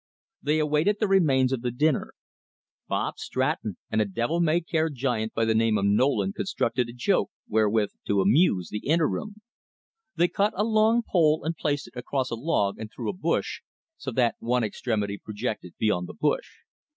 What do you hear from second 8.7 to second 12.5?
interim. They cut a long pole, and placed it across a